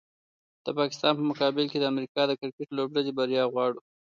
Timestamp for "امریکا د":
1.93-2.31